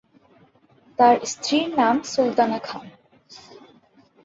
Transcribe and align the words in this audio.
তার 0.99 1.15
স্ত্রীর 1.25 1.67
নাম 1.75 1.95
সুলতানা 2.03 2.59
খান। 2.59 2.85